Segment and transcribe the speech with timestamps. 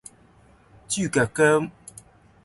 [0.87, 1.69] 豬腳薑